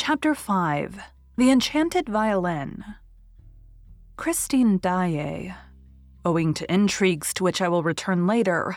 [0.00, 1.00] Chapter 5
[1.36, 2.84] The Enchanted Violin.
[4.16, 5.56] Christine Daae,
[6.24, 8.76] owing to intrigues to which I will return later,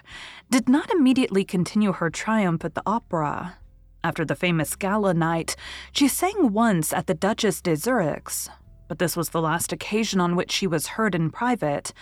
[0.49, 3.59] did not immediately continue her triumph at the opera.
[4.03, 5.55] After the famous gala night,
[5.91, 8.49] she sang once at the Duchess de Zurich's,
[8.87, 11.93] but this was the last occasion on which she was heard in private.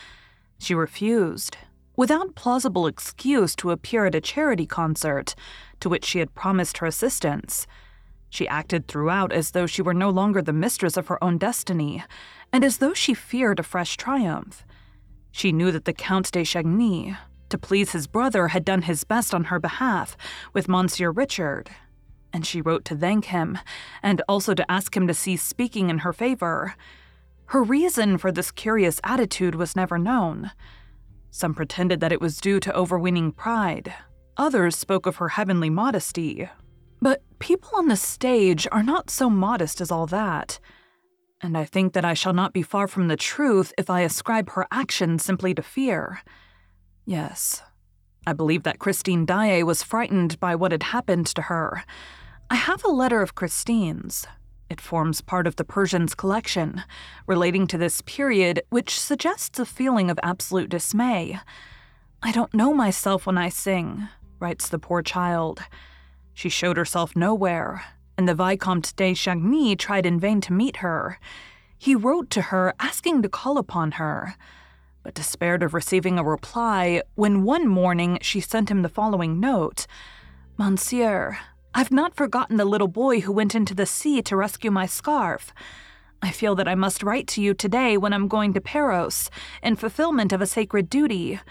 [0.60, 1.58] She refused,
[1.98, 5.36] without plausible excuse, to appear at a charity concert,
[5.82, 7.68] to which she had promised her assistance.
[8.30, 12.04] She acted throughout as though she were no longer the mistress of her own destiny,
[12.54, 14.64] and as though she feared a fresh triumph.
[15.32, 17.18] She knew that the Count de Chagny,
[17.50, 20.16] to please his brother, had done his best on her behalf
[20.54, 21.70] with Monsieur Richard,
[22.32, 23.58] and she wrote to thank him,
[24.04, 26.76] and also to ask him to cease speaking in her favor.
[27.46, 30.52] Her reason for this curious attitude was never known.
[31.32, 33.94] Some pretended that it was due to overweening pride,
[34.38, 36.50] others spoke of her heavenly modesty,
[37.02, 40.60] but people on the stage are not so modest as all that.
[41.42, 44.50] And I think that I shall not be far from the truth if I ascribe
[44.52, 46.22] her action simply to fear.
[47.06, 47.64] Yes,
[48.28, 51.84] I believe that Christine Daae was frightened by what had happened to her.
[52.50, 54.28] I have a letter of Christine's.
[54.70, 56.84] It forms part of the Persians collection,
[57.26, 61.40] relating to this period, which suggests a feeling of absolute dismay.
[62.22, 65.62] I don't know myself when I sing, writes the poor child.
[66.40, 67.84] She showed herself nowhere,
[68.18, 71.20] and the Vicomte de Chagny tried in vain to meet her.
[71.78, 74.36] He wrote to her asking to call upon her,
[75.04, 79.86] but despaired of receiving a reply when one morning she sent him the following note
[80.58, 81.38] Monsieur,
[81.76, 85.54] I've not forgotten the little boy who went into the sea to rescue my scarf.
[86.22, 89.30] I feel that I must write to you today when I'm going to Perros
[89.62, 91.42] in fulfillment of a sacred duty.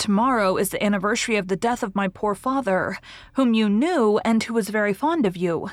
[0.00, 2.96] Tomorrow is the anniversary of the death of my poor father,
[3.34, 5.68] whom you knew and who was very fond of you.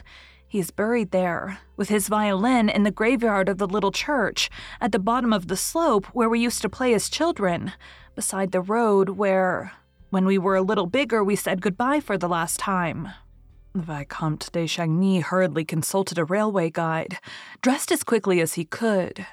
[0.46, 4.50] He is buried there, with his violin in the graveyard of the little church,
[4.82, 7.72] at the bottom of the slope where we used to play as children,
[8.16, 9.72] beside the road where,
[10.10, 13.08] when we were a little bigger, we said goodbye for the last time.
[13.72, 17.20] The Vicomte de Chagny hurriedly consulted a railway guide,
[17.62, 19.26] dressed as quickly as he could,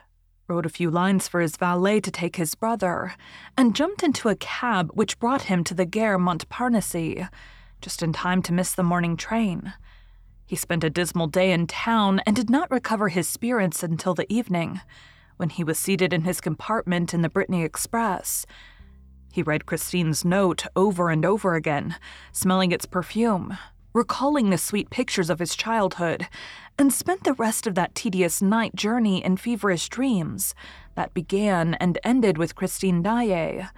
[0.46, 3.14] wrote a few lines for his valet to take his brother,
[3.56, 7.28] and jumped into a cab which brought him to the Gare Montparnasse,
[7.80, 9.72] just in time to miss the morning train.
[10.46, 14.30] He spent a dismal day in town and did not recover his spirits until the
[14.32, 14.80] evening,
[15.36, 18.44] when he was seated in his compartment in the Brittany Express.
[19.32, 21.96] He read Christine's note over and over again,
[22.30, 23.56] smelling its perfume,
[23.92, 26.28] recalling the sweet pictures of his childhood,
[26.78, 30.54] and spent the rest of that tedious night journey in feverish dreams
[30.94, 33.68] that began and ended with Christine Daae.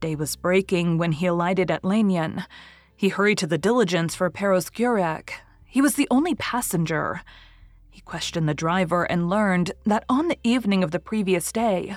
[0.00, 2.44] Day was breaking when he alighted at Lannion.
[2.94, 5.30] He hurried to the diligence for Perros Guirec.
[5.64, 7.22] He was the only passenger.
[7.90, 11.96] He questioned the driver and learned that on the evening of the previous day,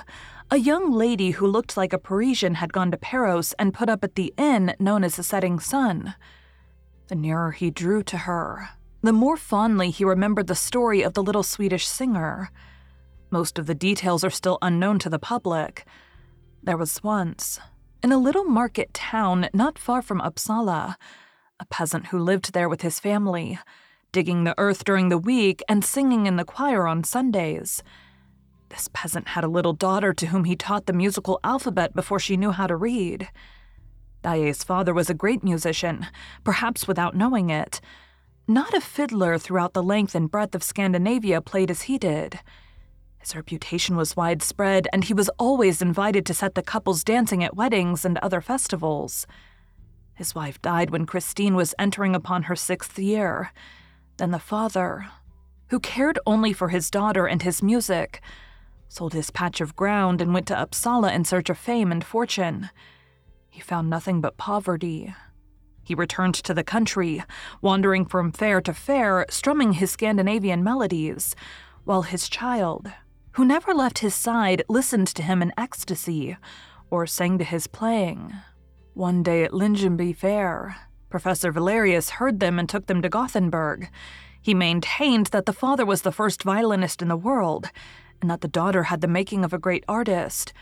[0.50, 4.02] a young lady who looked like a Parisian had gone to Perros and put up
[4.02, 6.14] at the inn known as the Setting Sun.
[7.08, 8.70] The nearer he drew to her,
[9.02, 12.50] the more fondly he remembered the story of the little Swedish singer.
[13.30, 15.86] Most of the details are still unknown to the public.
[16.62, 17.58] There was once,
[18.02, 20.96] in a little market town not far from Uppsala,
[21.58, 23.58] a peasant who lived there with his family,
[24.12, 27.82] digging the earth during the week and singing in the choir on Sundays.
[28.70, 32.36] This peasant had a little daughter to whom he taught the musical alphabet before she
[32.36, 33.28] knew how to read.
[34.22, 36.06] Daae's father was a great musician,
[36.44, 37.80] perhaps without knowing it.
[38.50, 42.40] Not a fiddler throughout the length and breadth of Scandinavia played as he did.
[43.20, 47.54] His reputation was widespread, and he was always invited to set the couples dancing at
[47.54, 49.24] weddings and other festivals.
[50.14, 53.52] His wife died when Christine was entering upon her sixth year.
[54.16, 55.06] Then the father,
[55.68, 58.20] who cared only for his daughter and his music,
[58.88, 62.70] sold his patch of ground and went to Uppsala in search of fame and fortune.
[63.48, 65.14] He found nothing but poverty.
[65.90, 67.24] He returned to the country,
[67.60, 71.34] wandering from fair to fair, strumming his Scandinavian melodies,
[71.82, 72.92] while his child,
[73.32, 76.36] who never left his side, listened to him in ecstasy
[76.90, 78.32] or sang to his playing.
[78.94, 80.76] One day at Lyngby Fair,
[81.08, 83.90] Professor Valerius heard them and took them to Gothenburg.
[84.40, 87.68] He maintained that the father was the first violinist in the world,
[88.20, 90.52] and that the daughter had the making of a great artist.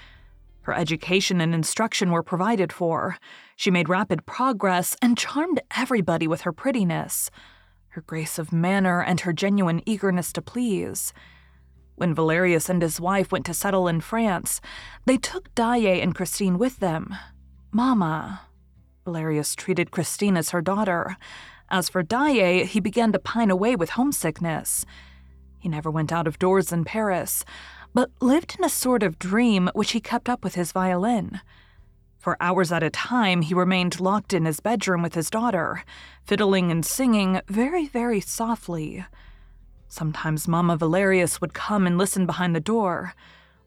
[0.63, 3.19] Her education and instruction were provided for.
[3.59, 7.29] She made rapid progress and charmed everybody with her prettiness,
[7.89, 11.13] her grace of manner, and her genuine eagerness to please.
[11.97, 14.61] When Valerius and his wife went to settle in France,
[15.07, 17.17] they took Daae and Christine with them.
[17.73, 18.43] Mama.
[19.05, 21.17] Valerius treated Christine as her daughter.
[21.69, 24.87] As for Daae, he began to pine away with homesickness.
[25.59, 27.45] He never went out of doors in Paris,
[27.93, 31.41] but lived in a sort of dream which he kept up with his violin.
[32.19, 35.85] For hours at a time, he remained locked in his bedroom with his daughter,
[36.25, 39.07] fiddling and singing very, very softly.
[39.89, 43.15] Sometimes Mamma Valerius would come and listen behind the door,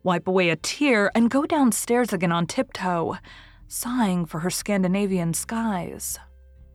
[0.04, 3.18] wipe away a tear, and go downstairs again on tiptoe,
[3.68, 6.20] sighing for her Scandinavian skies.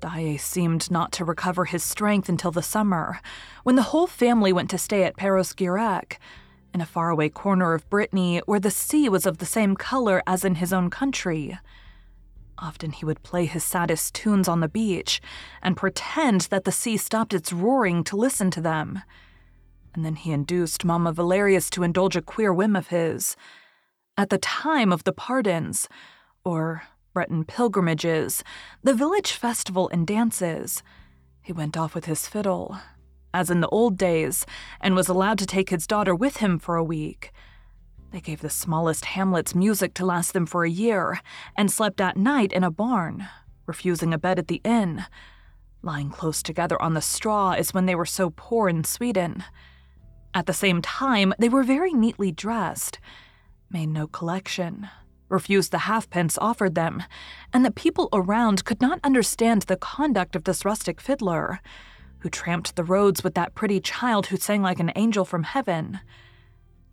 [0.01, 3.21] Daae seemed not to recover his strength until the summer,
[3.65, 6.19] when the whole family went to stay at Perros Guirec,
[6.77, 10.45] in a faraway corner of Brittany where the sea was of the same color as
[10.45, 11.59] in his own country.
[12.59, 15.23] Often he would play his saddest tunes on the beach
[15.63, 19.01] and pretend that the sea stopped its roaring to listen to them
[19.95, 23.37] and then he induced Mamma Valerius to indulge a queer whim of his.
[24.19, 25.89] At the time of the pardons,
[26.45, 26.83] or
[27.15, 28.45] Breton pilgrimages,
[28.83, 30.83] the village festival and dances,
[31.41, 32.77] he went off with his fiddle,
[33.37, 34.47] as in the old days,
[34.81, 37.33] and was allowed to take his daughter with him for a week.
[38.11, 41.21] They gave the smallest hamlets music to last them for a year,
[41.55, 43.29] and slept at night in a barn,
[43.67, 45.05] refusing a bed at the inn.
[45.83, 49.45] Lying close together on the straw is when they were so poor in Sweden.
[50.33, 52.99] At the same time, they were very neatly dressed,
[53.71, 54.89] made no collection,
[55.29, 57.03] refused the halfpence offered them,
[57.53, 61.61] and the people around could not understand the conduct of this rustic fiddler,
[62.27, 66.01] who tramped the roads with that pretty child who sang like an angel from heaven.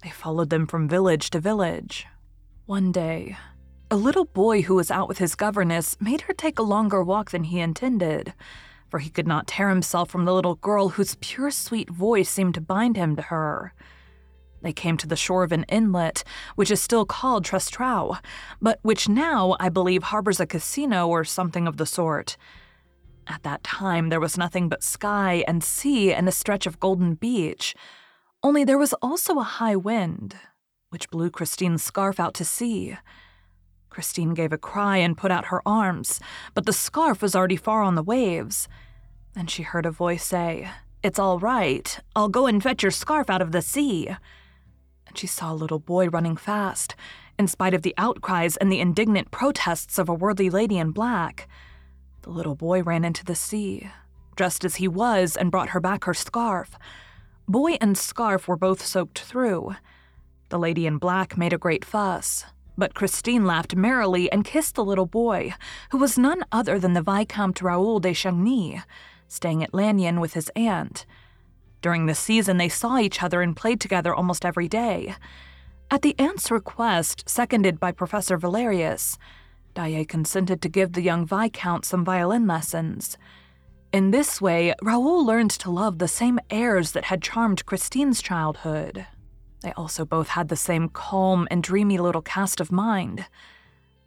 [0.04, 2.06] They followed them from village to village.
[2.68, 3.36] One day,
[3.90, 7.32] a little boy who was out with his governess made her take a longer walk
[7.32, 8.36] than he intended
[8.92, 12.54] for he could not tear himself from the little girl whose pure sweet voice seemed
[12.54, 13.74] to bind him to her.
[14.62, 16.24] They came to the shore of an inlet,
[16.54, 18.20] which is still called Trestraou,
[18.62, 22.38] but which now, I believe, harbors a casino or something of the sort.
[23.28, 27.16] At that time, there was nothing but sky and sea and a stretch of golden
[27.16, 27.76] beach.
[28.42, 30.36] Only there was also a high wind,
[30.90, 32.98] which blew Christine's scarf out to sea.
[33.90, 36.20] Christine gave a cry and put out her arms,
[36.54, 38.68] but the scarf was already far on the waves.
[39.34, 40.70] Then she heard a voice say,
[41.04, 42.00] It's all right.
[42.16, 44.08] I'll go and fetch your scarf out of the sea.
[45.08, 46.96] And she saw a little boy running fast,
[47.40, 51.48] in spite of the outcries and the indignant protests of a worthy lady in black.
[52.24, 53.92] The little boy ran into the sea,
[54.38, 56.78] dressed as he was, and brought her back her scarf.
[57.50, 59.76] Boy and scarf were both soaked through.
[60.48, 62.46] The lady in black made a great fuss,
[62.78, 65.54] but Christine laughed merrily and kissed the little boy,
[65.92, 68.82] who was none other than the Vicomte Raoul de Chagny,
[69.28, 71.06] staying at Lannion with his aunt.
[71.82, 75.16] During the season, they saw each other and played together almost every day.
[75.92, 79.18] At the aunt's request, seconded by Professor Valerius,
[79.74, 83.18] Daae consented to give the young Viscount some violin lessons.
[83.92, 89.06] In this way, Raoul learned to love the same airs that had charmed Christine's childhood.
[89.62, 93.26] They also both had the same calm and dreamy little cast of mind.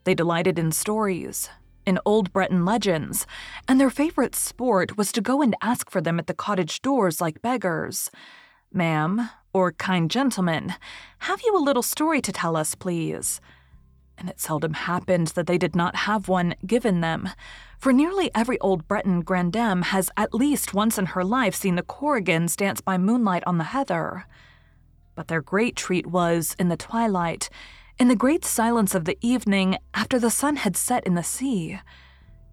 [0.05, 1.49] They delighted in stories,
[1.87, 3.27] in old Breton legends,
[3.67, 7.21] and their favorite sport was to go and ask for them at the cottage doors
[7.21, 8.11] like beggars.
[8.73, 10.75] Ma'am, or kind gentleman,
[11.21, 13.41] have you a little story to tell us, please?
[14.19, 17.29] And it seldom happened that they did not have one given them,
[17.79, 21.83] for nearly every old Breton grandame has at least once in her life seen the
[21.83, 24.27] Korrigans dance by moonlight on the heather.
[25.15, 27.51] But their great treat was, in the twilight,
[27.99, 31.81] in the great silence of the evening after the sun had set in the sea,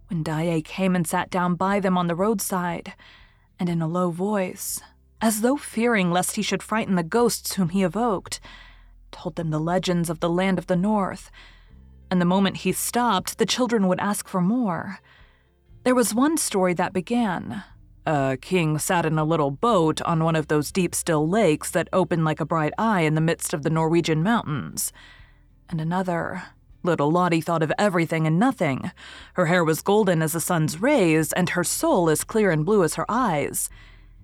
[0.07, 2.93] when Daae came and sat down by them on the roadside,
[3.59, 4.81] and in a low voice,
[5.21, 8.39] as though fearing lest he should frighten the ghosts whom he evoked,
[9.13, 11.31] told them the legends of the land of the north.
[12.11, 14.99] And the moment he stopped, the children would ask for more.
[15.83, 17.63] There was one story that began
[18.05, 21.87] a king sat in a little boat on one of those deep, still lakes that
[21.93, 24.91] open like a bright eye in the midst of the Norwegian mountains.
[25.69, 26.43] And another.
[26.85, 28.91] Little Lottie thought of everything and nothing.
[29.35, 32.83] Her hair was golden as the sun's rays, and her soul as clear and blue
[32.83, 33.69] as her eyes.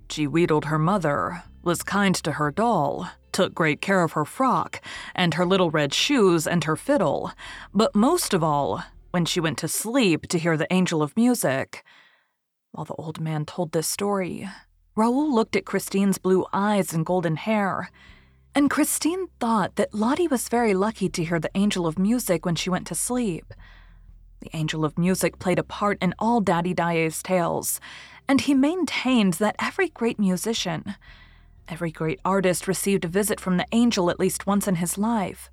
[0.09, 4.81] She wheedled her mother, was kind to her doll, took great care of her frock,
[5.13, 7.31] and her little red shoes and her fiddle,
[7.73, 11.83] but most of all, when she went to sleep to hear the angel of music.
[12.71, 14.49] While the old man told this story,
[14.95, 17.91] Raoul looked at Christine's blue eyes and golden hair,
[18.55, 22.55] and Christine thought that Lottie was very lucky to hear the angel of music when
[22.55, 23.53] she went to sleep.
[24.41, 27.79] The angel of music played a part in all Daddy Daae's tales,
[28.29, 30.95] and he maintained that every great musician,
[31.67, 35.49] every great artist received a visit from the angel at least once in his life.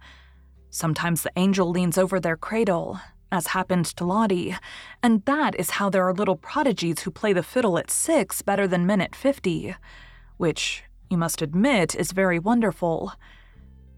[0.68, 3.00] Sometimes the angel leans over their cradle,
[3.33, 4.54] as happened to Lottie,
[5.02, 8.68] and that is how there are little prodigies who play the fiddle at six better
[8.68, 9.75] than men at fifty,
[10.37, 13.14] which, you must admit, is very wonderful.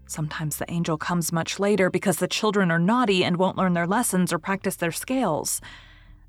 [0.07, 3.85] Sometimes the angel comes much later because the children are naughty and won't learn their
[3.85, 5.61] lessons or practice their scales.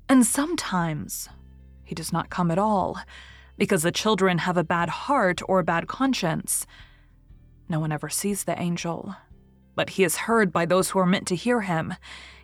[0.09, 1.29] And sometimes
[1.91, 2.97] he does not come at all
[3.57, 6.65] because the children have a bad heart or a bad conscience.
[7.67, 9.13] No one ever sees the angel,
[9.75, 11.95] but he is heard by those who are meant to hear him,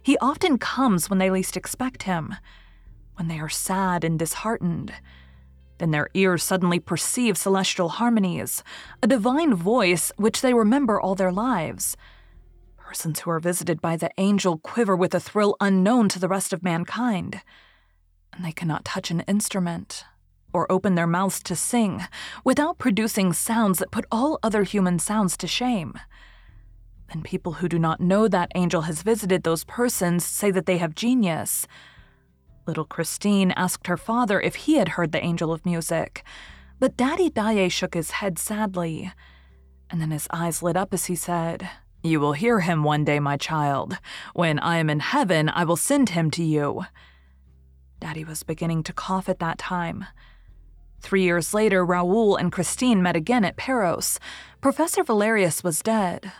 [0.03, 2.35] he often comes when they least expect him,
[3.15, 4.91] when they are sad and disheartened.
[5.77, 8.65] Then their ears suddenly perceive celestial harmonies,
[9.01, 11.95] a divine voice which they remember all their lives.
[12.75, 16.51] Persons who are visited by the angel quiver with a thrill unknown to the rest
[16.51, 17.41] of mankind,
[18.37, 20.05] and they cannot touch an instrument
[20.53, 22.03] or open their mouths to sing
[22.43, 25.93] without producing sounds that put all other human sounds to shame.
[27.09, 30.77] And people who do not know that angel has visited those persons say that they
[30.77, 31.67] have genius.
[32.65, 36.23] Little Christine asked her father if he had heard the angel of music,
[36.79, 39.11] but Daddy Daae shook his head sadly.
[39.89, 41.67] And then his eyes lit up as he said,
[42.03, 43.97] You will hear him one day, my child.
[44.33, 46.85] When I am in heaven, I will send him to you.
[47.99, 50.05] Daddy was beginning to cough at that time.
[50.99, 54.19] Three years later, Raoul and Christine met again at Perros.
[54.61, 56.31] Professor Valerius was dead,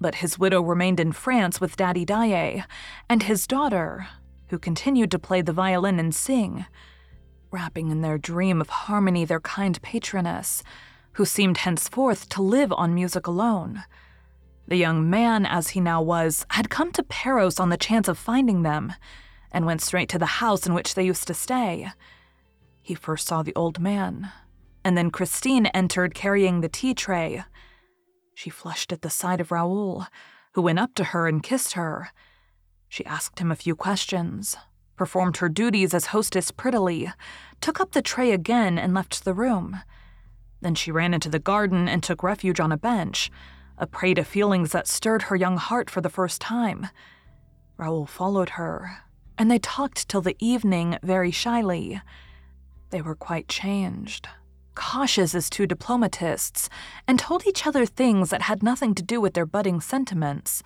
[0.00, 2.64] but his widow remained in France with Daddy Daae,
[3.08, 4.08] and his daughter,
[4.48, 6.66] who continued to play the violin and sing,
[7.50, 10.62] wrapping in their dream of harmony their kind patroness,
[11.12, 13.84] who seemed henceforth to live on music alone.
[14.68, 18.18] The young man, as he now was, had come to Perros on the chance of
[18.18, 18.92] finding them,
[19.52, 21.92] and went straight to the house in which they used to stay.
[22.80, 24.32] He first saw the old man,
[24.84, 27.44] and then Christine entered carrying the tea tray.
[28.34, 30.06] She flushed at the sight of Raoul,
[30.54, 32.10] who went up to her and kissed her.
[32.88, 34.56] She asked him a few questions,
[34.96, 37.12] performed her duties as hostess prettily,
[37.60, 39.80] took up the tray again, and left the room.
[40.60, 43.30] Then she ran into the garden and took refuge on a bench,
[43.78, 46.88] a prey to feelings that stirred her young heart for the first time.
[47.76, 48.98] Raoul followed her,
[49.42, 52.00] and they talked till the evening very shyly.
[52.90, 54.28] They were quite changed
[54.74, 56.68] cautious as two diplomatists,
[57.06, 60.62] and told each other things that had nothing to do with their budding sentiments.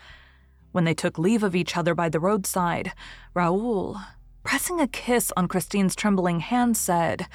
[0.73, 2.92] When they took leave of each other by the roadside,
[3.35, 3.99] Raoul,
[4.45, 7.26] pressing a kiss on Christine's trembling hand, said,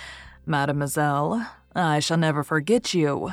[0.45, 1.45] Mademoiselle,
[1.75, 3.31] I shall never forget you.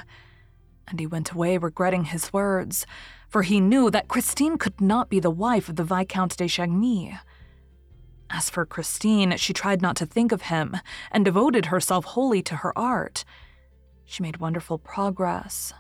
[0.87, 2.87] And he went away regretting his words,
[3.29, 7.19] for he knew that Christine could not be the wife of the Viscount de Chagny.
[8.31, 10.77] As for Christine, she tried not to think of him
[11.11, 13.25] and devoted herself wholly to her art.
[14.05, 15.73] She made wonderful progress,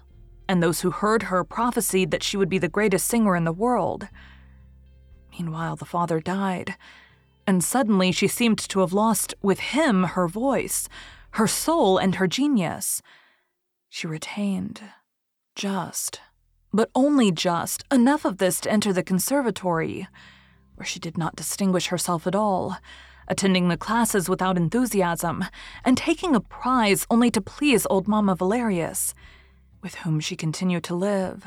[0.49, 3.53] and those who heard her prophesied that she would be the greatest singer in the
[3.53, 4.09] world.
[5.33, 6.77] Meanwhile, the father died,
[7.47, 10.89] and suddenly she seemed to have lost with him her voice,
[11.33, 13.03] her soul, and her genius.
[13.89, 14.83] She retained
[15.55, 16.21] just,
[16.73, 20.09] but only just, enough of this to enter the conservatory
[20.79, 22.77] where she did not distinguish herself at all,
[23.27, 25.45] attending the classes without enthusiasm,
[25.85, 29.13] and taking a prize only to please old Mamma Valerius,
[29.83, 31.47] with whom she continued to live.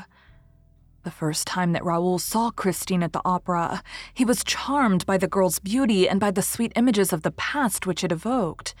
[1.04, 3.82] The first time that Raoul saw Christine at the opera,
[4.14, 7.86] he was charmed by the girl's beauty and by the sweet images of the past
[7.86, 8.74] which it evoked,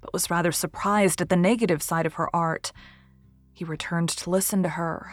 [0.00, 2.70] but was rather surprised at the negative side of her art.
[3.52, 5.10] He returned to listen to her.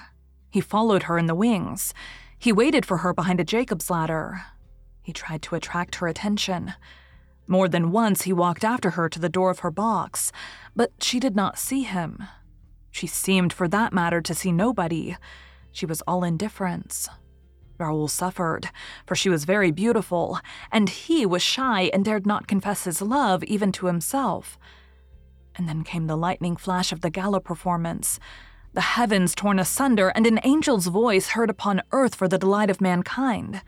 [0.52, 1.94] He followed her in the wings.
[2.38, 4.44] He waited for her behind a Jacob's ladder.
[5.08, 6.74] He tried to attract her attention.
[7.48, 10.34] More than once, he walked after her to the door of her box,
[10.76, 12.24] but she did not see him.
[12.92, 15.16] She seemed, for that matter, to see nobody.
[15.72, 17.08] She was all indifference.
[17.78, 18.70] Raoul suffered,
[19.06, 20.42] for she was very beautiful,
[20.74, 24.60] and he was shy and dared not confess his love even to himself.
[25.56, 28.20] And then came the lightning flash of the gala performance,
[28.74, 32.82] the heavens torn asunder, and an angel's voice heard upon earth for the delight of
[32.82, 33.62] mankind,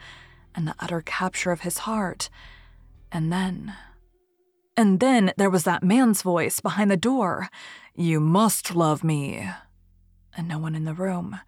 [0.56, 2.30] and the utter capture of his heart.
[3.12, 3.74] And then.
[4.78, 7.50] And then there was that man's voice behind the door
[7.96, 9.50] You must love me.
[10.36, 11.40] And no one in the room.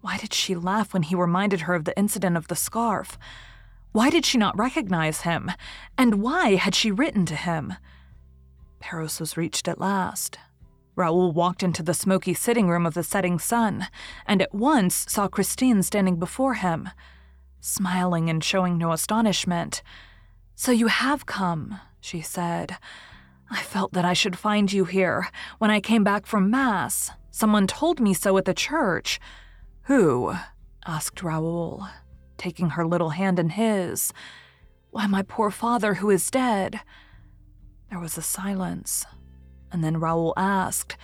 [0.00, 3.16] Why did she laugh when he reminded her of the incident of the scarf?
[3.92, 5.52] Why did she not recognize him?
[5.96, 7.74] And why had she written to him?
[8.80, 10.38] Perros was reached at last.
[10.96, 13.86] Raoul walked into the smoky sitting room of the setting sun,
[14.26, 16.88] and at once saw Christine standing before him,
[17.64, 19.82] smiling and showing no astonishment.
[20.54, 22.76] So you have come, she said.
[23.50, 27.10] I felt that I should find you here when I came back from Mass.
[27.30, 29.18] Someone told me so at the church.
[29.84, 30.34] Who?
[30.86, 31.88] asked Raoul,
[32.36, 34.12] taking her little hand in his.
[34.90, 36.80] Why, my poor father, who is dead.
[37.88, 39.06] There was a silence,
[39.72, 40.96] and then Raoul asked,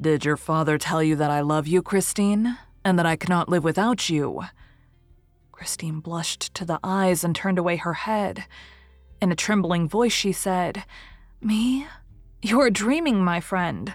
[0.00, 3.64] Did your father tell you that I love you, Christine, and that I cannot live
[3.64, 4.42] without you?
[5.62, 8.46] Christine blushed to the eyes and turned away her head.
[9.20, 10.84] In a trembling voice, she said,
[11.40, 11.86] Me?
[12.42, 13.94] You are dreaming, my friend.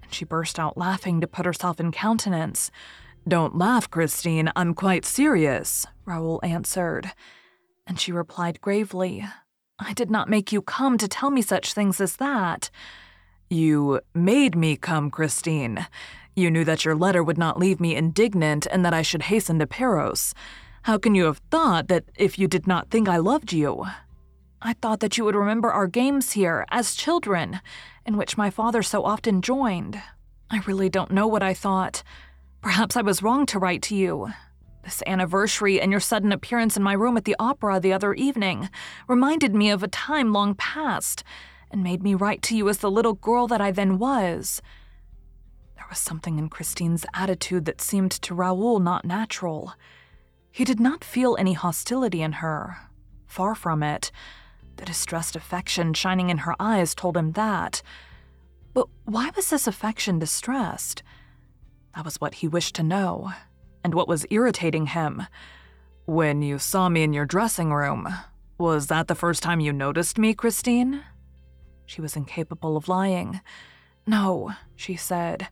[0.00, 2.70] And she burst out laughing to put herself in countenance.
[3.26, 7.10] Don't laugh, Christine, I'm quite serious, Raoul answered.
[7.84, 9.26] And she replied gravely,
[9.80, 12.70] I did not make you come to tell me such things as that.
[13.50, 15.84] You made me come, Christine.
[16.36, 19.58] You knew that your letter would not leave me indignant and that I should hasten
[19.58, 20.32] to Perros.
[20.82, 23.86] How can you have thought that if you did not think I loved you?
[24.60, 27.60] I thought that you would remember our games here, as children,
[28.04, 30.02] in which my father so often joined.
[30.50, 32.02] I really don't know what I thought.
[32.62, 34.32] Perhaps I was wrong to write to you.
[34.82, 38.68] This anniversary and your sudden appearance in my room at the opera the other evening
[39.06, 41.22] reminded me of a time long past
[41.70, 44.60] and made me write to you as the little girl that I then was.
[45.76, 49.74] There was something in Christine's attitude that seemed to Raoul not natural.
[50.52, 52.76] He did not feel any hostility in her.
[53.26, 54.12] Far from it.
[54.76, 57.82] The distressed affection shining in her eyes told him that.
[58.74, 61.02] But why was this affection distressed?
[61.94, 63.32] That was what he wished to know,
[63.82, 65.22] and what was irritating him.
[66.04, 68.08] When you saw me in your dressing room,
[68.58, 71.02] was that the first time you noticed me, Christine?
[71.86, 73.40] She was incapable of lying.
[74.06, 75.48] No, she said.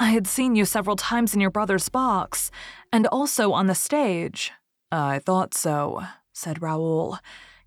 [0.00, 2.50] I had seen you several times in your brother's box,
[2.92, 4.52] and also on the stage.
[4.92, 7.18] I thought so, said Raoul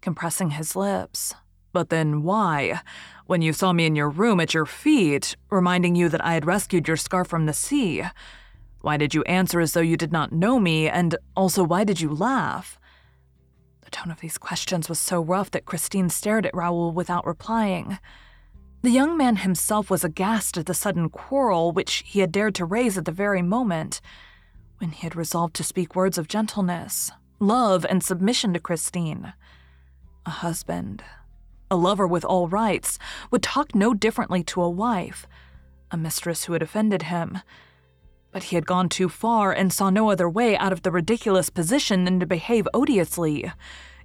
[0.02, 1.36] compressing his lips.
[1.74, 2.82] But then why?
[3.28, 6.46] When you saw me in your room at your feet, reminding you that I had
[6.46, 8.04] rescued your scarf from the sea,
[8.82, 12.02] why did you answer as though you did not know me, and also why did
[12.02, 12.80] you laugh?
[13.84, 18.00] The tone of these questions was so rough that Christine stared at Raoul without replying.
[18.84, 22.65] The young man himself was aghast at the sudden quarrel which he had dared to
[22.65, 24.02] raise at the very moment
[24.80, 29.34] when he had resolved to speak words of gentleness, love, and submission to Christine.
[30.26, 31.04] A husband,
[31.70, 32.98] a lover with all rights,
[33.30, 35.28] would talk no differently to a wife,
[35.91, 37.38] a mistress who had offended him.
[38.32, 41.52] But he had gone too far and saw no other way out of the ridiculous
[41.52, 43.52] position than to behave odiously.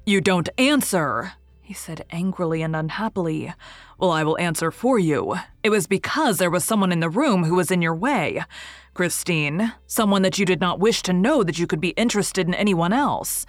[0.05, 1.33] You don't answer,
[1.66, 3.52] he said angrily and unhappily.
[3.98, 5.35] Well, I will answer for you.
[5.64, 8.44] It was because there was someone in the room who was in your way.
[8.94, 12.55] Christine, someone that you did not wish to know that you could be interested in
[12.55, 13.46] anyone else.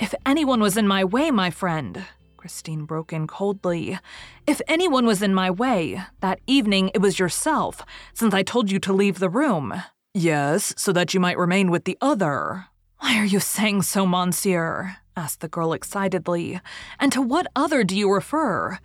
[0.00, 2.06] If anyone was in my way, my friend,
[2.38, 3.98] Christine broke in coldly.
[4.46, 7.82] If anyone was in my way, that evening it was yourself,
[8.14, 9.82] since I told you to leave the room.
[10.14, 12.68] Yes, so that you might remain with the other.
[13.00, 14.96] Why are you saying so, monsieur?
[15.16, 16.60] Asked the girl excitedly.
[17.00, 18.78] And to what other do you refer?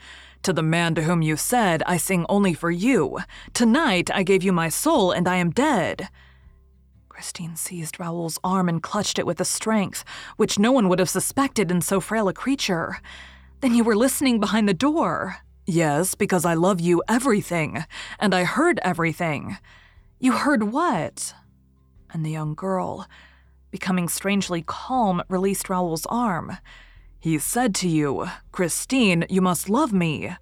[0.43, 3.19] To the man to whom you said, I sing only for you.
[3.53, 6.09] Tonight I gave you my soul, and I am dead.
[7.09, 10.03] Christine seized Raoul's arm and clutched it with a strength
[10.37, 12.97] which no one would have suspected in so frail a creature.
[13.59, 15.37] Then you were listening behind the door.
[15.67, 17.85] Yes, because I love you everything,
[18.17, 19.57] and I heard everything.
[20.19, 21.35] You heard what?
[22.11, 23.07] And the young girl,
[23.71, 26.57] becoming strangely calm, released Raoul's arm.
[27.19, 30.36] He said to you, Christine, you must love me.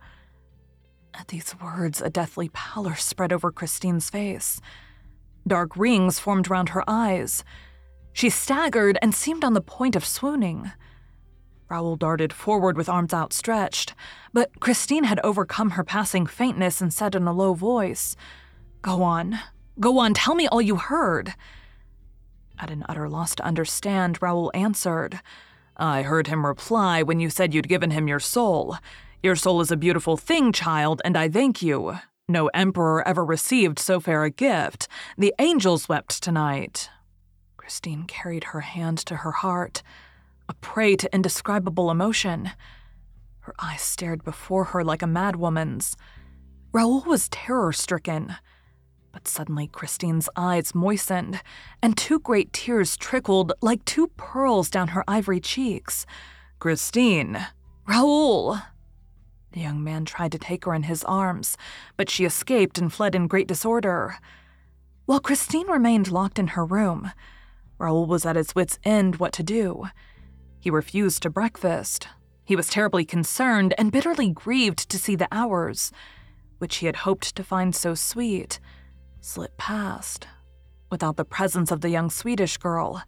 [1.14, 4.60] At these words, a deathly pallor spread over Christine's face.
[5.46, 7.44] Dark rings formed round her eyes.
[8.14, 10.72] She staggered and seemed on the point of swooning.
[11.70, 13.94] Raoul darted forward with arms outstretched,
[14.34, 18.16] but Christine had overcome her passing faintness and said in a low voice,
[18.82, 19.40] Go on,
[19.80, 21.34] go on, tell me all you heard.
[22.60, 25.22] At an utter loss to understand, Raoul answered,
[25.78, 28.76] I heard him reply when you said you'd given him your soul.
[29.24, 31.98] Your soul is a beautiful thing, child, and I thank you.
[32.28, 34.90] No emperor ever received so fair a gift.
[35.18, 36.90] The angels wept tonight.
[37.56, 39.82] Christine carried her hand to her heart,
[40.50, 42.52] a prey to indescribable emotion.
[43.42, 45.96] Her eyes stared before her like a madwoman's.
[46.74, 48.36] Raoul was terror stricken.
[49.12, 51.42] But suddenly Christine's eyes moistened,
[51.82, 56.06] and two great tears trickled like two pearls down her ivory cheeks.
[56.60, 57.48] Christine!
[57.88, 58.60] Raoul!
[59.52, 61.58] The young man tried to take her in his arms,
[61.98, 64.18] but she escaped and fled in great disorder.
[65.06, 67.12] While Christine remained locked in her room,
[67.80, 69.86] Raoul was at his wits' end what to do.
[70.60, 72.08] He refused to breakfast.
[72.46, 75.92] He was terribly concerned and bitterly grieved to see the hours,
[76.60, 78.60] which he had hoped to find so sweet,
[79.22, 80.28] slip past
[80.92, 83.04] without the presence of the young Swedish girl.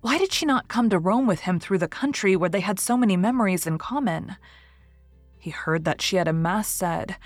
[0.00, 2.78] Why did she not come to roam with him through the country where they had
[2.78, 4.36] so many memories in common?
[5.38, 7.16] He heard that she had a mass said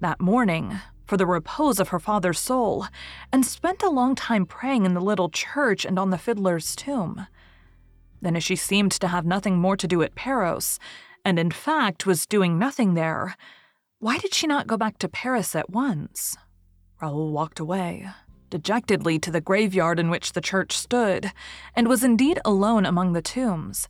[0.00, 0.78] that morning
[1.08, 2.86] for the repose of her father's soul,
[3.32, 7.26] and spent a long time praying in the little church and on the fiddler's tomb.
[8.20, 10.78] Then, as she seemed to have nothing more to do at Perros,
[11.24, 13.36] and in fact was doing nothing there,
[14.00, 16.36] why did she not go back to Paris at once?
[17.00, 18.08] Raoul walked away,
[18.50, 21.32] dejectedly to the graveyard in which the church stood,
[21.74, 23.88] and was indeed alone among the tombs,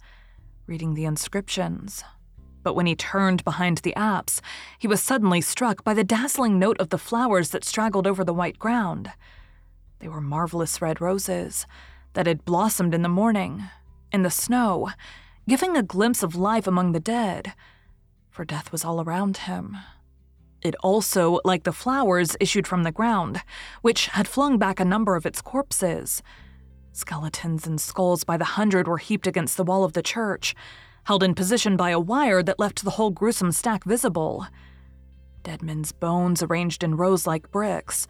[0.67, 2.05] reading the inscriptions.
[2.63, 4.43] But when he turned behind the apse,
[4.79, 8.35] he was suddenly struck by the dazzling note of the flowers that straggled over the
[8.35, 9.11] white ground.
[10.01, 11.67] They were marvelous red roses
[12.13, 13.65] that had blossomed in the morning,
[14.13, 14.91] in the snow,
[15.49, 17.55] giving a glimpse of life among the dead,
[18.29, 19.79] for death was all around him.
[20.63, 23.43] It also, like the flowers, issued from the ground,
[23.83, 26.23] which had flung back a number of its corpses.
[26.93, 30.55] Skeletons and skulls by the hundred were heaped against the wall of the church,
[31.05, 34.47] held in position by a wire that left the whole gruesome stack visible.
[35.45, 38.09] Dead men's bones arranged in rows like bricks,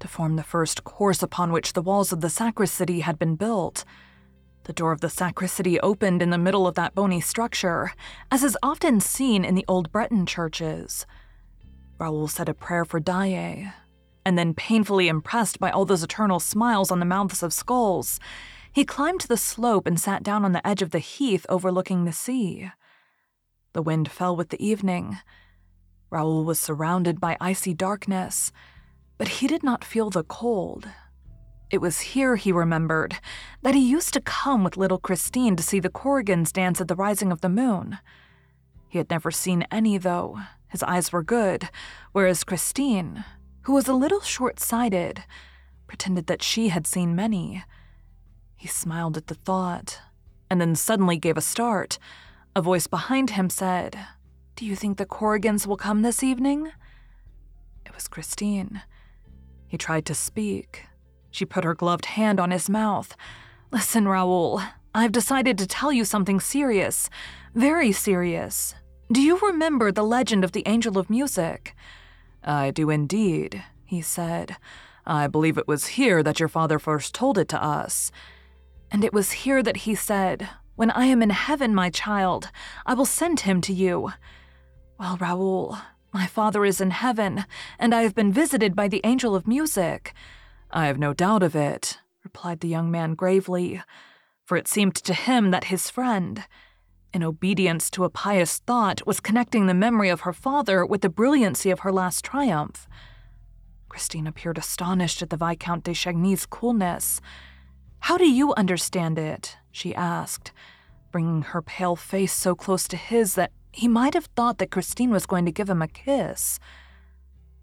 [0.00, 3.84] to form the first course upon which the walls of the sacristy had been built.
[4.64, 7.92] The door of the sacristy opened in the middle of that bony structure,
[8.30, 11.06] as is often seen in the old Breton churches.
[11.98, 13.72] Raoul said a prayer for Daae,
[14.24, 18.18] and then, painfully impressed by all those eternal smiles on the mouths of skulls,
[18.72, 22.12] he climbed the slope and sat down on the edge of the heath overlooking the
[22.12, 22.72] sea.
[23.72, 25.18] The wind fell with the evening.
[26.10, 28.50] Raoul was surrounded by icy darkness,
[29.18, 30.88] but he did not feel the cold.
[31.70, 33.18] It was here, he remembered,
[33.62, 36.96] that he used to come with little Christine to see the Korrigans dance at the
[36.96, 37.98] rising of the moon.
[38.88, 40.38] He had never seen any, though,
[40.74, 41.70] his eyes were good,
[42.10, 43.24] whereas Christine,
[43.60, 45.22] who was a little short sighted,
[45.86, 47.62] pretended that she had seen many.
[48.56, 50.00] He smiled at the thought,
[50.50, 52.00] and then suddenly gave a start.
[52.56, 53.96] A voice behind him said,
[54.56, 56.72] Do you think the Korrigans will come this evening?
[57.86, 58.82] It was Christine.
[59.68, 60.86] He tried to speak.
[61.30, 63.14] She put her gloved hand on his mouth.
[63.70, 64.60] Listen, Raoul,
[64.92, 67.08] I've decided to tell you something serious.
[67.54, 68.74] Very serious.
[69.14, 71.76] Do you remember the legend of the Angel of Music?
[72.42, 74.56] I do indeed, he said.
[75.06, 78.10] I believe it was here that your father first told it to us.
[78.90, 82.50] And it was here that he said, When I am in heaven, my child,
[82.86, 84.10] I will send him to you.
[84.98, 85.78] Well, Raoul,
[86.12, 87.44] my father is in heaven,
[87.78, 90.12] and I have been visited by the Angel of Music.
[90.72, 93.80] I have no doubt of it, replied the young man gravely,
[94.44, 96.42] for it seemed to him that his friend,
[97.14, 101.08] in obedience to a pious thought, was connecting the memory of her father with the
[101.08, 102.88] brilliancy of her last triumph.
[103.88, 107.20] Christine appeared astonished at the Viscount de Chagny's coolness.
[108.00, 109.56] How do you understand it?
[109.70, 110.52] she asked,
[111.12, 115.10] bringing her pale face so close to his that he might have thought that Christine
[115.10, 116.58] was going to give him a kiss.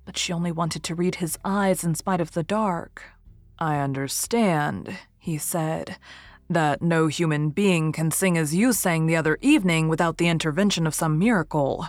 [0.06, 3.04] But she only wanted to read his eyes in spite of the dark.
[3.60, 5.98] I understand, he said
[6.54, 10.86] that no human being can sing as you sang the other evening without the intervention
[10.86, 11.88] of some miracle.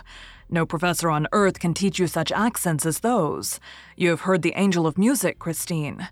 [0.49, 3.59] No professor on earth can teach you such accents as those.
[3.97, 6.07] You have heard the angel of music, Christine.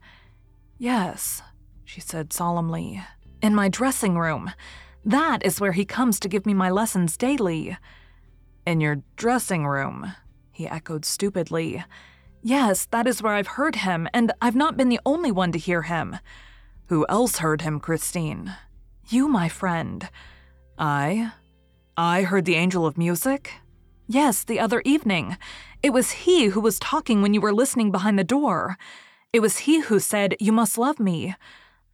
[0.77, 1.41] Yes,
[1.85, 3.03] she said solemnly.
[3.41, 4.51] In my dressing room.
[5.03, 7.77] That is where he comes to give me my lessons daily.
[8.65, 10.13] In your dressing room,
[10.51, 11.83] he echoed stupidly.
[12.43, 15.59] Yes, that is where I've heard him, and I've not been the only one to
[15.59, 16.17] hear him.
[16.91, 18.53] Who else heard him, Christine?
[19.07, 20.09] You, my friend.
[20.77, 21.31] I?
[21.95, 23.53] I heard the angel of music?
[24.09, 25.37] Yes, the other evening.
[25.81, 28.77] It was he who was talking when you were listening behind the door.
[29.31, 31.33] It was he who said, You must love me.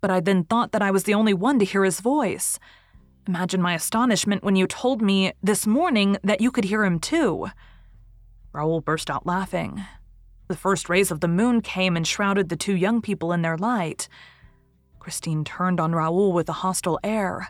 [0.02, 2.58] But I then thought that I was the only one to hear his voice.
[3.28, 7.52] Imagine my astonishment when you told me this morning that you could hear him too.
[8.52, 9.86] Raoul burst out laughing.
[10.48, 13.60] The first rays of the moon came and shrouded the two young people in their
[13.60, 14.10] light.
[15.08, 17.50] Christine turned on Raoul with a hostile air.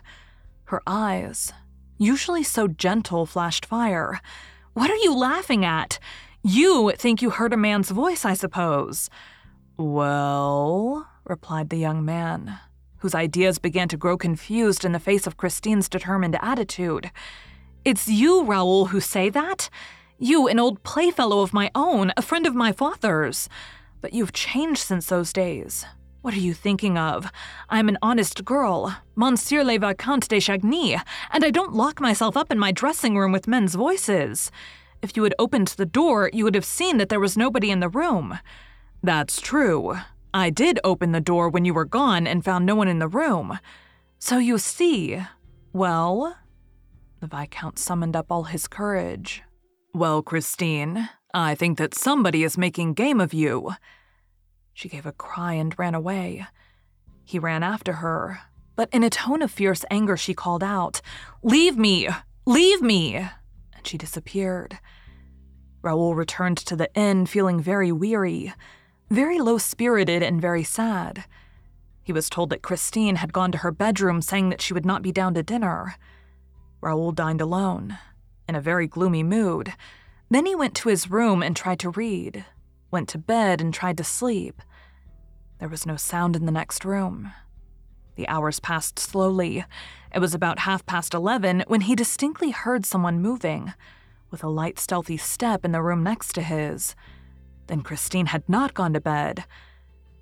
[0.66, 1.52] Her eyes,
[1.98, 4.20] usually so gentle, flashed fire.
[4.74, 5.98] What are you laughing at?
[6.44, 9.10] You think you heard a man's voice, I suppose.
[9.76, 12.60] Well, replied the young man,
[12.98, 17.10] whose ideas began to grow confused in the face of Christine's determined attitude.
[17.84, 19.68] It's you, Raoul, who say that?
[20.16, 23.48] You, an old playfellow of my own, a friend of my father's.
[24.00, 25.84] But you've changed since those days.
[26.20, 27.30] What are you thinking of?
[27.68, 31.00] I'm an honest girl, Monsieur le Vicomte de Chagny,
[31.30, 34.50] and I don't lock myself up in my dressing room with men's voices.
[35.00, 37.78] If you had opened the door, you would have seen that there was nobody in
[37.78, 38.40] the room.
[39.00, 39.96] That's true.
[40.34, 43.08] I did open the door when you were gone and found no one in the
[43.08, 43.60] room.
[44.18, 45.22] So you see.
[45.72, 46.36] Well?
[47.20, 49.42] The Viscount summoned up all his courage.
[49.94, 53.74] Well, Christine, I think that somebody is making game of you.
[54.78, 56.46] She gave a cry and ran away.
[57.24, 58.42] He ran after her,
[58.76, 61.00] but in a tone of fierce anger, she called out,
[61.42, 62.08] Leave me!
[62.46, 63.16] Leave me!
[63.16, 64.78] And she disappeared.
[65.82, 68.54] Raoul returned to the inn feeling very weary,
[69.10, 71.24] very low spirited, and very sad.
[72.04, 75.02] He was told that Christine had gone to her bedroom saying that she would not
[75.02, 75.96] be down to dinner.
[76.80, 77.98] Raoul dined alone,
[78.48, 79.74] in a very gloomy mood.
[80.30, 82.44] Then he went to his room and tried to read,
[82.90, 84.62] went to bed and tried to sleep.
[85.58, 87.32] There was no sound in the next room.
[88.14, 89.64] The hours passed slowly.
[90.14, 93.72] It was about half past eleven when he distinctly heard someone moving,
[94.30, 96.94] with a light, stealthy step in the room next to his.
[97.66, 99.44] Then Christine had not gone to bed.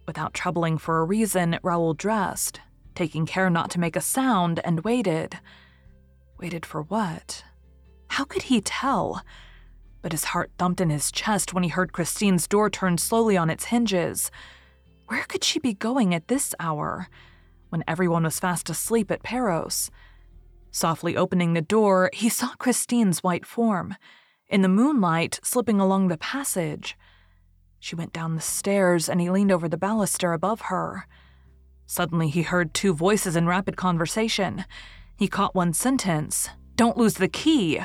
[0.07, 2.61] Without troubling for a reason, Raoul dressed,
[2.95, 5.39] taking care not to make a sound, and waited.
[6.39, 7.45] Waited for what?
[8.09, 9.23] How could he tell?
[10.07, 13.51] But his heart thumped in his chest when he heard Christine's door turn slowly on
[13.51, 14.31] its hinges.
[15.09, 17.09] Where could she be going at this hour,
[17.71, 19.91] when everyone was fast asleep at Perros?
[20.71, 23.97] Softly opening the door, he saw Christine's white form,
[24.47, 26.97] in the moonlight, slipping along the passage.
[27.81, 31.09] She went down the stairs and he leaned over the baluster above her.
[31.87, 34.67] Suddenly, he heard two voices in rapid conversation.
[35.17, 37.81] He caught one sentence Don't lose the key.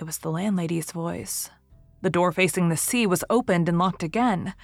[0.00, 1.50] It was the landlady's voice.
[2.00, 4.54] The door facing the sea was opened and locked again.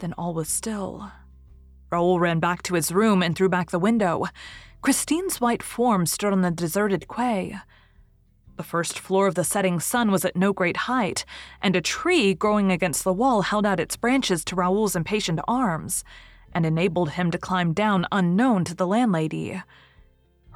[0.00, 1.10] Then all was still.
[1.90, 4.26] Raoul ran back to his room and threw back the window.
[4.82, 7.56] Christine's white form stood on the deserted quay.
[8.58, 11.24] The first floor of the setting sun was at no great height,
[11.62, 16.04] and a tree growing against the wall held out its branches to Raoul's impatient arms
[16.52, 19.62] and enabled him to climb down unknown to the landlady.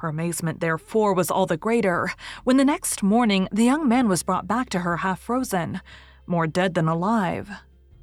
[0.01, 2.09] Her amazement, therefore, was all the greater
[2.43, 5.79] when the next morning the young man was brought back to her half frozen,
[6.25, 7.51] more dead than alive.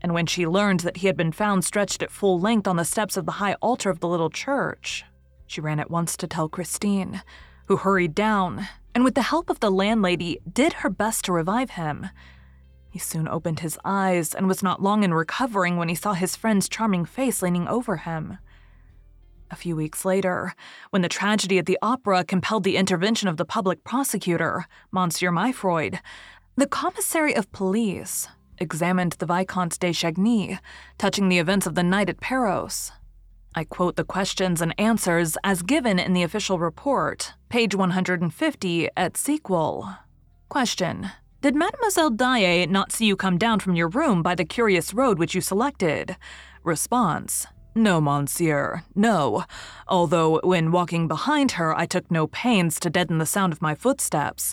[0.00, 2.84] And when she learned that he had been found stretched at full length on the
[2.84, 5.04] steps of the high altar of the little church,
[5.48, 7.20] she ran at once to tell Christine,
[7.66, 11.70] who hurried down and with the help of the landlady did her best to revive
[11.70, 12.10] him.
[12.90, 16.36] He soon opened his eyes and was not long in recovering when he saw his
[16.36, 18.38] friend's charming face leaning over him.
[19.50, 20.54] A few weeks later,
[20.90, 26.00] when the tragedy at the opera compelled the intervention of the public prosecutor, Monsieur Mifroid,
[26.56, 30.58] the commissary of police examined the Vicomte de Chagny,
[30.98, 32.92] touching the events of the night at Perros.
[33.54, 39.16] I quote the questions and answers as given in the official report, page 150 et
[39.16, 39.96] sequel.
[40.50, 44.92] Question Did Mademoiselle Daae not see you come down from your room by the curious
[44.92, 46.16] road which you selected?
[46.62, 47.46] Response
[47.78, 49.44] No, monsieur, no.
[49.86, 53.76] Although, when walking behind her, I took no pains to deaden the sound of my
[53.76, 54.52] footsteps.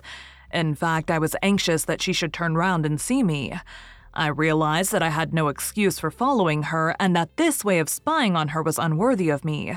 [0.53, 3.59] In fact, I was anxious that she should turn round and see me.
[4.13, 7.89] I realized that I had no excuse for following her and that this way of
[7.89, 9.73] spying on her was unworthy of me.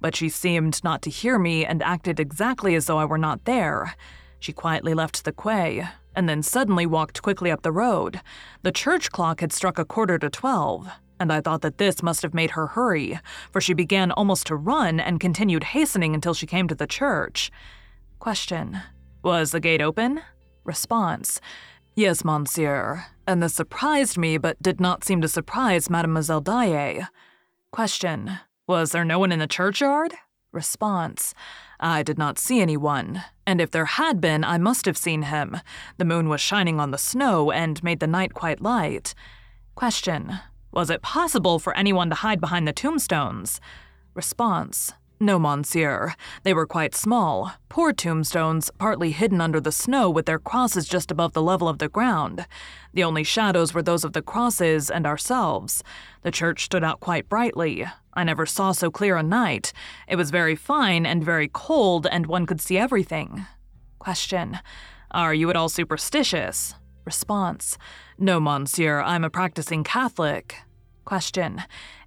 [0.00, 3.44] But she seemed not to hear me and acted exactly as though I were not
[3.44, 3.94] there.
[4.40, 8.20] She quietly left the quay and then suddenly walked quickly up the road.
[8.62, 10.88] The church clock had struck a quarter to twelve,
[11.20, 13.20] and I thought that this must have made her hurry,
[13.52, 17.52] for she began almost to run and continued hastening until she came to the church.
[18.18, 18.80] Question
[19.22, 20.22] Was the gate open?
[20.64, 21.40] Response
[21.94, 23.04] Yes, monsieur.
[23.26, 27.06] And this surprised me, but did not seem to surprise Mademoiselle Daae.
[27.70, 30.14] Question Was there no one in the churchyard?
[30.52, 31.34] Response
[31.78, 35.58] I did not see anyone, and if there had been, I must have seen him.
[35.96, 39.14] The moon was shining on the snow and made the night quite light.
[39.74, 40.40] Question
[40.72, 43.60] Was it possible for anyone to hide behind the tombstones?
[44.14, 46.14] Response no, monsieur.
[46.44, 51.10] They were quite small, poor tombstones, partly hidden under the snow with their crosses just
[51.10, 52.46] above the level of the ground.
[52.94, 55.84] The only shadows were those of the crosses and ourselves.
[56.22, 57.84] The church stood out quite brightly.
[58.14, 59.74] I never saw so clear a night.
[60.08, 63.44] It was very fine and very cold, and one could see everything.
[63.98, 64.58] Question
[65.10, 66.76] Are you at all superstitious?
[67.04, 67.76] Response
[68.22, 70.58] No, monsieur, I'm a practicing Catholic.
[71.06, 71.62] Question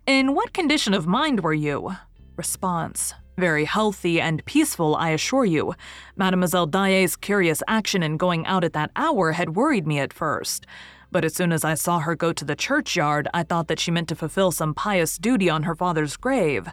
[0.06, 1.96] In what condition of mind were you?
[2.36, 5.74] Response Very healthy and peaceful, I assure you.
[6.16, 10.68] Mademoiselle Daae's curious action in going out at that hour had worried me at first.
[11.12, 13.90] But as soon as I saw her go to the churchyard, I thought that she
[13.90, 16.68] meant to fulfill some pious duty on her father's grave.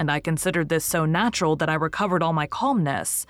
[0.00, 3.26] And I considered this so natural that I recovered all my calmness.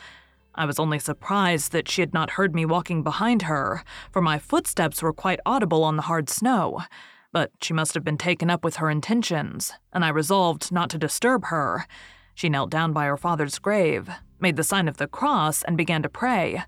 [0.55, 4.39] I was only surprised that she had not heard me walking behind her, for my
[4.39, 6.83] footsteps were quite audible on the hard snow
[7.33, 10.99] but she must have been taken up with her intentions, and I resolved not to
[10.99, 11.87] disturb her.
[12.35, 16.03] She knelt down by her father's grave, made the sign of the cross, and began
[16.03, 16.63] to pray.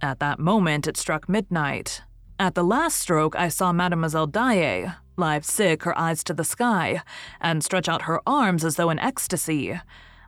[0.00, 2.02] At that moment, it struck midnight.
[2.38, 7.02] At the last stroke, I saw Mademoiselle Daae, lie sick, her eyes to the sky,
[7.40, 9.78] and stretch out her arms as though in ecstasy.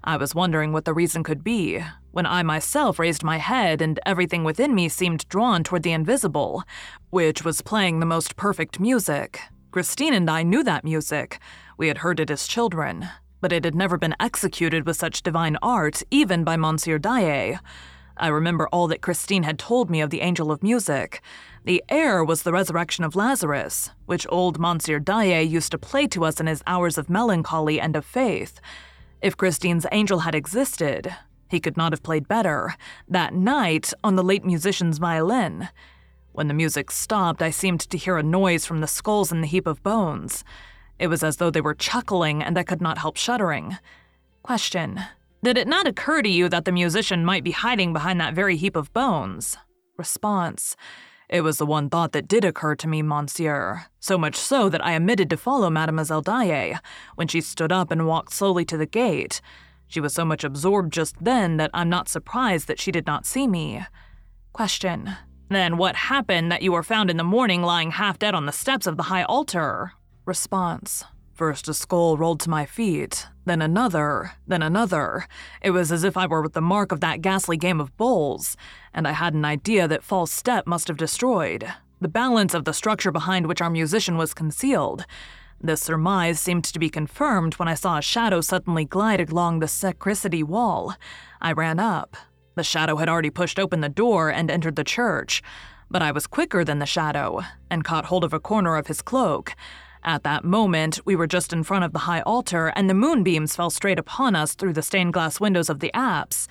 [0.04, 3.98] I was wondering what the reason could be, when I myself raised my head and
[4.06, 6.62] everything within me seemed drawn toward the invisible,
[7.10, 9.40] which was playing the most perfect music.
[9.72, 11.40] Christine and I knew that music.
[11.78, 13.08] We had heard it as children,
[13.40, 17.58] but it had never been executed with such divine art, even by Monsieur Daae.
[18.18, 21.22] I remember all that Christine had told me of the Angel of Music.
[21.64, 26.24] The air was the resurrection of Lazarus, which old Monsieur Daae used to play to
[26.24, 28.60] us in his hours of melancholy and of faith.
[29.22, 31.14] If Christine's angel had existed,
[31.52, 32.74] he could not have played better,
[33.08, 35.68] that night on the late musician's violin.
[36.32, 39.46] When the music stopped, I seemed to hear a noise from the skulls in the
[39.46, 40.42] heap of bones.
[40.98, 43.78] It was as though they were chuckling, and I could not help shuddering.
[44.42, 45.00] Question
[45.44, 48.56] Did it not occur to you that the musician might be hiding behind that very
[48.56, 49.56] heap of bones?
[49.96, 50.76] Response
[51.32, 53.86] it was the one thought that did occur to me, monsieur.
[54.00, 56.78] So much so that I omitted to follow Mademoiselle Daae
[57.14, 59.40] when she stood up and walked slowly to the gate.
[59.92, 63.26] She was so much absorbed just then that I'm not surprised that she did not
[63.26, 63.84] see me.
[64.54, 65.16] Question.
[65.50, 68.52] Then what happened that you were found in the morning lying half dead on the
[68.52, 69.92] steps of the high altar?
[70.24, 71.04] Response.
[71.34, 75.26] First a skull rolled to my feet, then another, then another.
[75.60, 78.56] It was as if I were with the mark of that ghastly game of bowls,
[78.94, 82.72] and I had an idea that false step must have destroyed the balance of the
[82.72, 85.04] structure behind which our musician was concealed.
[85.64, 89.68] This surmise seemed to be confirmed when I saw a shadow suddenly glide along the
[89.68, 90.96] sacristy wall.
[91.40, 92.16] I ran up.
[92.56, 95.40] The shadow had already pushed open the door and entered the church,
[95.88, 99.02] but I was quicker than the shadow and caught hold of a corner of his
[99.02, 99.54] cloak.
[100.02, 103.54] At that moment, we were just in front of the high altar, and the moonbeams
[103.54, 106.48] fell straight upon us through the stained glass windows of the apse.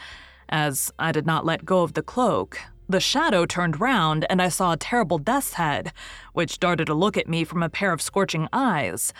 [0.47, 4.49] As I did not let go of the cloak, the shadow turned round, and I
[4.49, 5.93] saw a terrible death's head,
[6.33, 9.13] which darted a look at me from a pair of scorching eyes.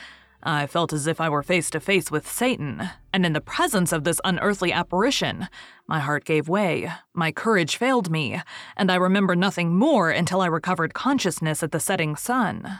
[0.43, 3.91] I felt as if I were face to face with Satan, and in the presence
[3.91, 5.47] of this unearthly apparition,
[5.87, 8.41] my heart gave way, my courage failed me,
[8.75, 12.79] and I remember nothing more until I recovered consciousness at the setting sun.